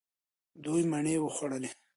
[0.63, 1.69] دوی مڼې وخوړلې.